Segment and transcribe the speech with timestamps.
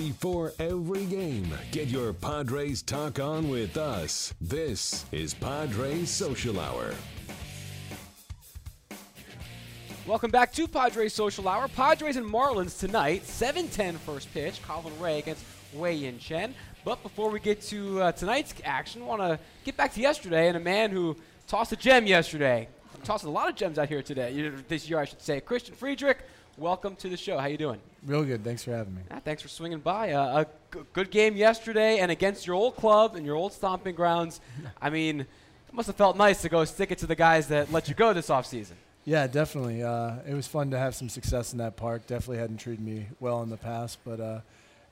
[0.00, 4.32] Before every game, get your Padres talk on with us.
[4.40, 6.94] This is Padres Social Hour.
[10.06, 11.68] Welcome back to Padres Social Hour.
[11.68, 14.62] Padres and Marlins tonight, 7-10 first pitch.
[14.62, 15.44] Colin Rea against
[15.74, 16.54] Wei Yin Chen.
[16.82, 20.56] But before we get to uh, tonight's action, want to get back to yesterday and
[20.56, 21.14] a man who
[21.46, 22.68] tossed a gem yesterday.
[23.04, 25.42] Tossed a lot of gems out here today, this year I should say.
[25.42, 26.18] Christian Friedrich,
[26.60, 27.38] welcome to the show.
[27.38, 27.80] How you doing?
[28.04, 28.44] Real good.
[28.44, 29.00] Thanks for having me.
[29.10, 30.12] Ah, thanks for swinging by.
[30.12, 33.94] Uh, a g- good game yesterday and against your old club and your old stomping
[33.94, 34.40] grounds.
[34.82, 35.26] I mean, it
[35.72, 38.12] must have felt nice to go stick it to the guys that let you go
[38.12, 38.74] this offseason.
[39.06, 39.82] Yeah, definitely.
[39.82, 42.06] Uh, it was fun to have some success in that park.
[42.06, 44.40] Definitely hadn't treated me well in the past, but uh,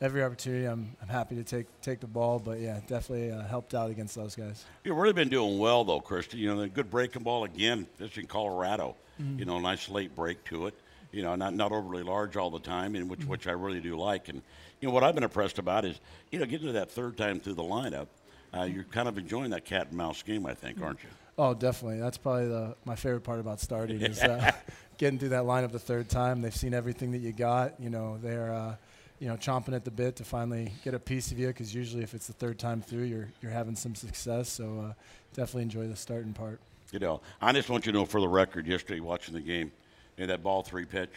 [0.00, 2.38] every opportunity, I'm, I'm happy to take take the ball.
[2.38, 4.64] But yeah, definitely uh, helped out against those guys.
[4.84, 6.38] You've really been doing well though, Christian.
[6.38, 7.88] You know, the good breaking ball again.
[7.98, 8.94] This in Colorado.
[9.20, 9.40] Mm-hmm.
[9.40, 10.74] You know, nice late break to it.
[11.16, 13.30] You know, not not overly large all the time, and which Mm-hmm.
[13.30, 14.28] which I really do like.
[14.28, 14.42] And
[14.80, 15.98] you know what I've been impressed about is
[16.30, 18.08] you know getting to that third time through the lineup.
[18.54, 21.08] Uh, you're kind of enjoying that cat and mouse game, I think, aren't you?
[21.38, 22.00] Oh, definitely.
[22.00, 24.50] That's probably the, my favorite part about starting is uh,
[24.98, 26.40] getting through that lineup the third time.
[26.42, 27.80] They've seen everything that you got.
[27.80, 28.76] You know, they're uh,
[29.18, 32.02] you know chomping at the bit to finally get a piece of you because usually
[32.02, 34.50] if it's the third time through, you're you're having some success.
[34.50, 34.92] So uh,
[35.34, 36.60] definitely enjoy the starting part.
[36.92, 39.72] You know, I just want you to know for the record, yesterday watching the game,
[40.18, 41.10] and that ball three pitch,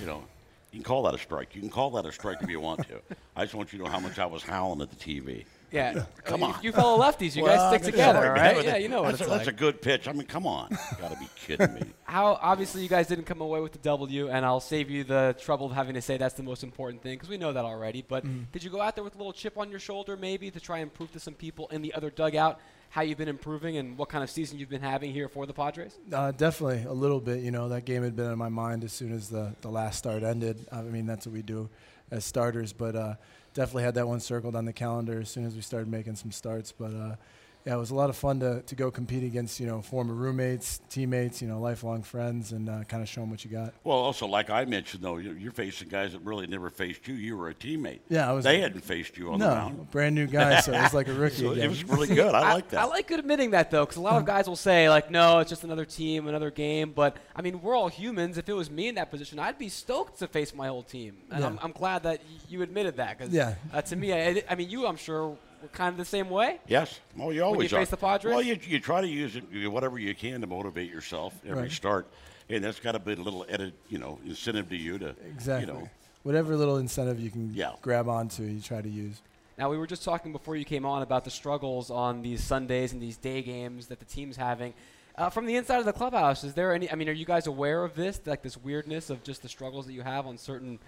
[0.00, 0.24] you know,
[0.72, 1.54] you can call that a strike.
[1.54, 3.00] You can call that a strike if you want to.
[3.36, 5.44] I just want you to know how much I was howling at the TV.
[5.72, 6.04] Yeah.
[6.24, 6.62] Come oh, you, on.
[6.62, 8.56] You fellow lefties, you guys stick together, sorry, all man, right?
[8.56, 9.38] but Yeah, you know what that's it's a, like.
[9.44, 10.08] That's a good pitch.
[10.08, 10.68] I mean, come on.
[10.70, 11.82] You got to be kidding me.
[12.04, 15.36] How obviously you guys didn't come away with the W, and I'll save you the
[15.40, 18.04] trouble of having to say that's the most important thing because we know that already.
[18.06, 18.44] But mm.
[18.52, 20.78] did you go out there with a little chip on your shoulder, maybe, to try
[20.78, 24.08] and prove to some people in the other dugout how you've been improving and what
[24.08, 25.98] kind of season you've been having here for the Padres?
[26.12, 27.40] Uh, definitely a little bit.
[27.40, 29.96] You know, that game had been in my mind as soon as the, the last
[29.98, 30.66] start ended.
[30.72, 31.70] I mean, that's what we do
[32.10, 33.14] as starters, but uh,
[33.54, 36.32] definitely had that one circled on the calendar as soon as we started making some
[36.32, 36.72] starts.
[36.72, 37.14] But uh,
[37.66, 40.14] yeah, it was a lot of fun to, to go compete against, you know, former
[40.14, 43.74] roommates, teammates, you know, lifelong friends, and uh, kind of show them what you got.
[43.84, 47.14] Well, also, like I mentioned, though, you're you're facing guys that really never faced you.
[47.14, 48.00] You were a teammate.
[48.08, 49.90] Yeah, I was- They hadn't faced you on the No, mound.
[49.90, 51.64] brand new guy, so it was like a rookie So again.
[51.64, 52.34] it was really good.
[52.34, 52.80] I like that.
[52.80, 55.50] I like admitting that though, because a lot of guys will say like, "No, it's
[55.50, 58.38] just another team, another game." But I mean, we're all humans.
[58.38, 61.16] If it was me in that position, I'd be stoked to face my whole team,
[61.30, 61.46] and Yeah.
[61.46, 63.18] I'm, I'm glad that you admitted that.
[63.18, 63.54] Because Yeah.
[63.72, 65.36] uh, to me, I, I mean, you, I'm sure, were
[65.68, 66.58] kind of the same way.
[66.66, 66.98] Yes.
[67.16, 67.80] Well, you always you are.
[67.80, 68.32] face the Padres?
[68.34, 71.62] Well, you, you try to use it you- whatever you can to motivate yourself every
[71.64, 71.70] Right.
[71.72, 72.06] start,
[72.48, 75.66] and that's got to be a little edit, you know, incentive to you to exactly.
[75.74, 75.88] You know,
[76.22, 77.72] Whatever little incentive you can Yeah.
[77.80, 79.22] grab onto, you try to use.
[79.56, 82.92] Now, we were just talking before you came on about the struggles on these Sundays
[82.92, 84.74] and these day games that the team's having.
[85.16, 86.90] Uh, from the inside of the clubhouse, is there any?
[86.90, 89.86] I mean, are you guys aware of this, like this weirdness of just the struggles
[89.86, 90.78] that you have on certain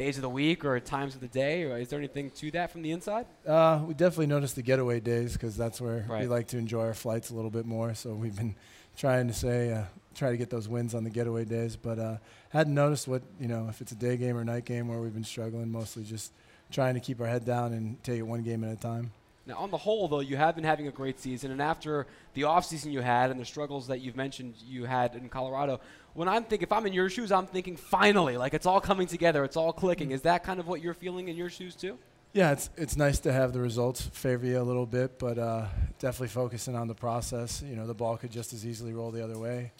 [0.00, 1.64] days of the week or times of the day?
[1.64, 3.26] Or is there anything to that from the inside?
[3.46, 6.94] Uh, we definitely noticed the getaway days because that's where we like to enjoy our
[6.94, 7.94] flights a little bit more.
[7.94, 8.56] So we've been
[8.96, 9.84] trying to say, uh,
[10.14, 12.16] try to get those wins on the getaway days, but uh,
[12.48, 15.14] hadn't noticed what you know if it's a day game or night game where we've
[15.14, 15.70] been struggling.
[15.70, 16.32] Mostly just
[16.70, 19.12] trying to keep our head down and take it one game at a time.
[19.46, 22.42] Now, on the whole, though, you have been having a great season, and after the
[22.42, 25.80] offseason you had and the struggles that you've mentioned you had in Colorado,
[26.14, 29.06] when I'm thinking, if I'm in your shoes, I'm thinking finally, like it's all coming
[29.06, 30.10] together, it's all clicking.
[30.10, 31.98] Is that kind of what you're feeling in your shoes too?
[32.32, 35.66] Yeah, it's it's nice to have the results favor you a little bit, but uh,
[35.98, 37.60] definitely focusing on the process.
[37.60, 39.72] You know, the ball could just as easily roll the other way,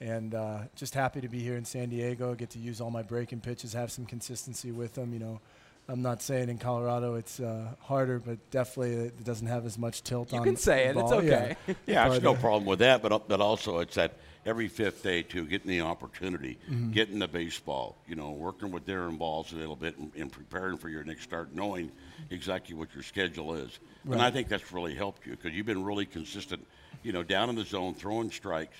[0.00, 2.34] and uh, just happy to be here in San Diego.
[2.36, 5.12] Get to use all my breaking pitches, have some consistency with them.
[5.12, 5.40] You know,
[5.88, 10.02] I'm not saying in Colorado it's uh, harder, but definitely it doesn't have as much
[10.02, 10.36] tilt on it.
[10.36, 10.44] You on.
[10.44, 11.56] can say the it, it's okay.
[11.66, 14.14] Yeah, Yeah, there's no uh, problem with that, but but also it's that
[14.44, 16.90] every fifth day too, getting the opportunity, Mm-hmm.
[16.90, 20.76] getting the baseball, you know, working with Darren Balsley a little bit and, and preparing
[20.76, 21.90] for your next start, knowing
[22.30, 23.78] exactly what your schedule is.
[24.10, 26.64] And I think that's really helped you because you've been really consistent,
[27.02, 28.76] you know, down in the zone, throwing strikes.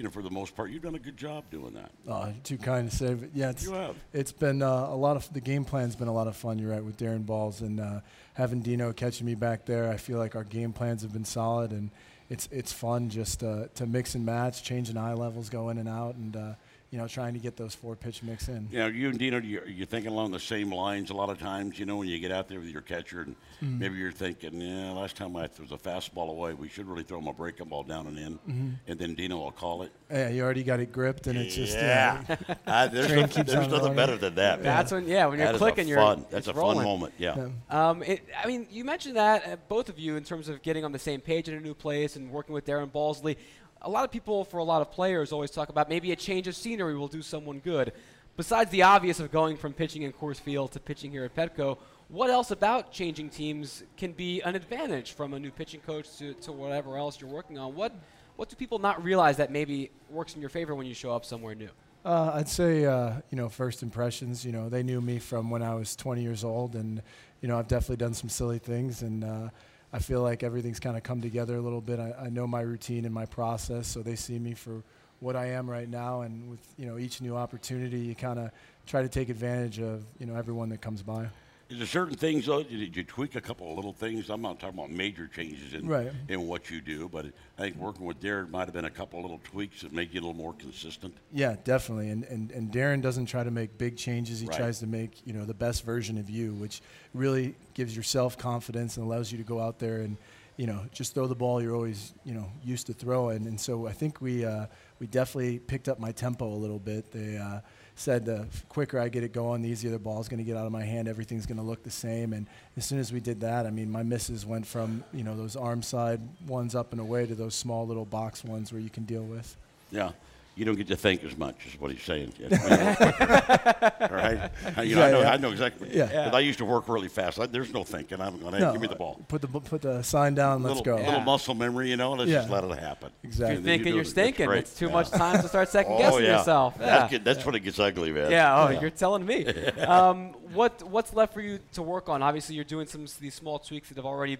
[0.00, 1.90] You know, for the most part, you've done a good job doing that.
[2.08, 3.96] Oh, you're too kind to say, but yeah, it's, You have.
[4.14, 6.58] it's been uh, a lot of the game plan's been a lot of fun.
[6.58, 8.00] You're right with Darren Balsley and uh,
[8.32, 9.90] having Dino catching me back there.
[9.90, 11.90] I feel like our game plans have been solid, and
[12.30, 15.86] it's it's fun just uh, to mix and match, changing eye levels, go in and
[15.86, 16.52] out, and uh,
[16.90, 18.68] you know trying to get those four pitch mix in.
[18.70, 21.38] You know, you and Dino, you're, you're thinking along the same lines a lot of
[21.38, 21.78] times.
[21.78, 23.78] You know, when you get out there with your catcher, and Mm-hmm.
[23.78, 27.18] maybe you're thinking, yeah, last time I was a fastball away, we should really throw
[27.18, 28.68] him a breaking ball down and in, Mm-hmm.
[28.86, 29.92] and then Dino will call it.
[30.10, 32.22] Yeah, you already got it gripped, and it's just yeah.
[32.26, 32.54] yeah.
[32.66, 33.96] Uh, there's no- there's nothing rolling.
[33.96, 34.60] better than that.
[34.62, 34.64] man.
[34.64, 36.24] That's when, yeah, when you're That is a clicking, you're fun.
[36.30, 36.84] That's it's a fun rolling.
[36.84, 37.12] moment.
[37.18, 37.48] Yeah.
[37.68, 40.82] Um, it, I mean, you mentioned that uh, both of you in terms of getting
[40.86, 43.36] on the same page in a new place and working with Darren Balsley.
[43.82, 46.46] A lot of people, for a lot of players, always talk about maybe a change
[46.46, 47.92] of scenery will do someone good.
[48.36, 51.78] besides the obvious of going from pitching in Coors Field to pitching here at Petco,
[52.08, 56.34] what else about changing teams can be an advantage from a new pitching coach to,
[56.34, 57.74] to whatever else you're working on?
[57.74, 57.92] What
[58.36, 61.26] what do people not realize that maybe works in your favor when you show up
[61.26, 61.68] somewhere new?
[62.04, 64.46] Uh, I'd say, uh, you know, first impressions.
[64.46, 67.02] You know, they knew me from when I was 20 years old, and
[67.42, 69.48] you know, I've definitely done some silly things, and uh,
[69.92, 71.98] I feel like everything's kind of come together a little bit.
[71.98, 74.82] I, I know my routine and my process, so they see me for
[75.18, 78.50] what I am right now, and with you know each new opportunity, you kind of
[78.86, 81.28] try to take advantage of you know everyone that comes by.
[81.70, 82.64] Is there certain things though?
[82.64, 84.28] Did you tweak a couple of little things?
[84.28, 86.10] I'm not talking about major changes in Right.
[86.28, 87.26] in what you do, but
[87.58, 90.12] I think working with Darren might have been a couple of little tweaks that make
[90.12, 91.14] you a little more consistent.
[91.32, 92.10] Yeah, definitely.
[92.10, 94.40] And, and and Darren doesn't try to make big changes.
[94.40, 94.56] He Right.
[94.56, 96.82] tries to make you know the best version of you, which
[97.14, 100.16] really gives yourself confidence and allows you to go out there and
[100.56, 103.46] you know just throw the ball you're always you know used to throwing.
[103.46, 104.66] And so I think we uh,
[104.98, 107.12] we definitely picked up my tempo a little bit.
[107.12, 107.60] They uh,
[108.00, 110.64] said the quicker I get it going, the easier the ball's going to get out
[110.64, 111.06] of my hand.
[111.06, 112.32] Everything's going to look the same.
[112.32, 112.46] And
[112.78, 115.54] as soon as we did that, I mean, my misses went from you know those
[115.54, 119.04] arm side ones up and away to those small little box ones where you can
[119.04, 119.54] deal with.
[119.90, 120.12] Yeah.
[120.56, 122.34] You don't get to think as much, is what he's saying.
[122.42, 124.50] All right?
[124.84, 125.30] You know, I, know, yeah.
[125.32, 125.88] I know exactly.
[125.96, 126.06] Yeah.
[126.24, 127.38] 'Cause I used to work really fast.
[127.40, 128.20] I, there's no thinking.
[128.20, 129.20] I'm going to give me the ball.
[129.28, 130.62] Put the put the sign down.
[130.62, 131.02] Let's little, go.
[131.02, 133.10] little muscle memory, you know, let's just let it happen.
[133.22, 133.56] Exactly.
[133.58, 134.04] If If you're you're thinking, you're it.
[134.04, 134.46] That's stinking.
[134.46, 134.58] great.
[134.60, 134.92] It's too Yeah.
[134.92, 136.38] much time to start second Oh, guessing yeah.
[136.38, 136.76] yourself.
[136.78, 137.18] That's, Yeah.
[137.18, 137.24] good.
[137.24, 138.30] that's when it gets ugly, man.
[138.30, 138.80] Yeah, oh, Yeah.
[138.80, 139.46] you're telling me.
[139.86, 142.22] um, what what's left for you to work on?
[142.22, 144.36] Obviously, you're doing some these small tweaks that have already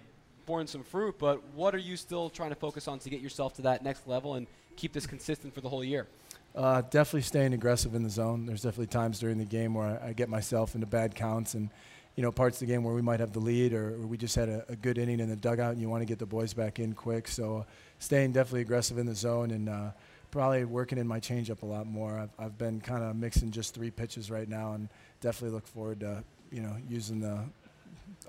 [0.51, 3.55] borne some fruit, but what are you still trying to focus on to get yourself
[3.55, 6.09] to that next level and keep this consistent for the whole year?
[6.57, 8.47] Uh, definitely staying aggressive in the zone.
[8.47, 11.71] There's definitely times during the game where I, I get myself into bad counts and,
[12.17, 14.35] you know, parts of the game where we might have the lead or, we just
[14.35, 16.53] had a, a good inning in the dugout and you want to get the boys
[16.53, 17.29] back in quick.
[17.29, 17.65] So uh,
[18.01, 19.91] staying definitely aggressive in the zone and uh,
[20.33, 22.19] probably working in my changeup a lot more.
[22.19, 24.89] I've, I've been kind of mixing just three pitches right now and
[25.21, 27.39] definitely look forward to, you know, using the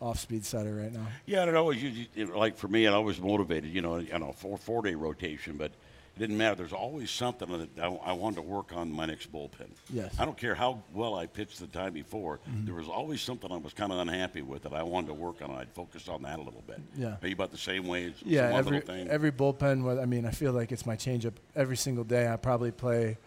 [0.02, 1.06] off-speed setter right now.
[1.26, 4.58] Yeah, and it always, like for me, it always motivated, you know, you know, four
[4.58, 5.72] four day rotation, but
[6.16, 6.56] it didn't matter.
[6.56, 9.70] There's always something that I, I wanted to work on my next bullpen.
[9.94, 10.14] Yes.
[10.20, 12.40] I don't care how well I pitched the time before.
[12.50, 12.66] Mm-hmm.
[12.66, 15.42] There was always something I was kind of unhappy with that I wanted to work
[15.42, 15.52] on.
[15.52, 16.82] I'd focus on that a little bit.
[16.98, 17.16] Yeah.
[17.22, 18.14] Are you about the same way?
[18.26, 19.08] Yeah, some every thing?
[19.08, 20.02] every bullpen.
[20.02, 22.28] I mean, I feel like it's my changeup every single day.
[22.28, 23.18] I probably play.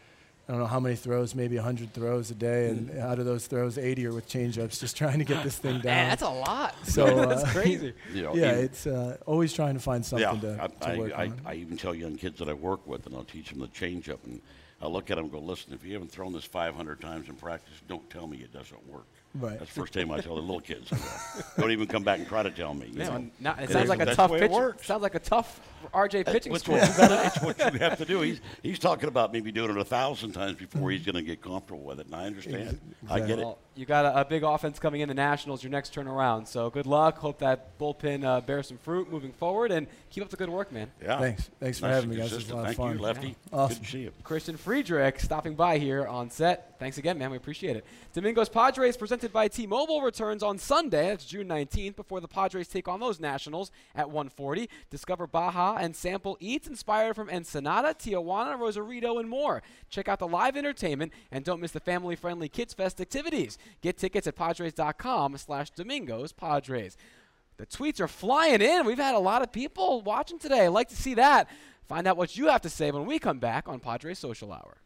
[0.47, 3.01] I don't know how many throws, maybe 100 throws a day, and Mm.
[3.01, 5.85] out of those throws, 80 are with changeups, just trying to get this thing down.
[5.85, 6.75] Man, that's a lot.
[6.85, 7.95] So, that's uh, crazy.
[8.13, 10.99] You know, yeah, even- it's uh, always trying to find something yeah, to, I, to
[10.99, 11.41] work I, on.
[11.47, 14.19] I even tell young kids that I work with, and I'll teach them the changeup,
[14.25, 14.43] and
[14.83, 17.37] I look at them and go, listen, if you haven't thrown this 500 times in
[17.37, 19.07] practice, don't tell me it doesn't work.
[19.35, 19.59] Right.
[19.59, 20.93] That's the first time I tell the little kids.
[21.59, 22.87] don't even come back and try to tell me.
[22.87, 23.11] you know.
[23.13, 24.87] Man, now, it It sounds is- like a tough the it pitch.
[24.87, 25.61] Sounds like a tough
[25.93, 26.77] RJ pitching It's school.
[26.77, 28.21] what, you gotta, it's what you have to do.
[28.21, 31.43] He's, he's talking about maybe doing it a thousand times before he's going to get
[31.43, 32.81] comfortable with it, and I understand.
[33.11, 33.45] I get it.
[33.45, 36.47] Well, you got a, a big offense coming in the Nationals your next turn around.
[36.47, 37.19] So good luck.
[37.19, 40.71] Hope that bullpen uh, bears some fruit moving forward, and keep up the good work,
[40.73, 40.91] man.
[41.03, 41.19] Yeah.
[41.19, 41.51] Thanks.
[41.61, 42.33] Thanks for having me, guys.
[42.33, 42.63] It was a consistent.
[42.63, 42.97] lot of fun.
[42.97, 43.27] you, Lefty.
[43.29, 43.35] Yeah.
[43.53, 43.77] Awesome.
[43.79, 44.13] Good to see you.
[44.23, 46.77] Christian Friedrich stopping by here on set.
[46.79, 47.31] Thanks again, man.
[47.31, 47.85] We appreciate it.
[48.15, 51.09] Domingos Padres presented by T-Mobile returns on Sunday.
[51.09, 54.69] That's June 19th before the Padres take on those Nationals at 1:40.
[54.91, 59.63] Discover Baja and sample eats inspired from Ensenada, Tijuana, Rosarito, and more.
[59.89, 63.59] Check out the live entertainment and don't miss the family-friendly Kids Fest activities.
[63.81, 66.97] Get tickets at padres.com/slash Domingos Padres.
[67.57, 68.85] The tweets are flying in.
[68.85, 70.67] We've had a lot of people watching today.
[70.67, 71.49] I'd like to see that.
[71.87, 74.79] Find out what you have to say when we come back on Padres Social Hour.